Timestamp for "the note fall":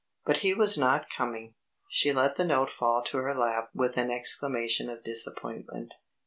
2.35-3.03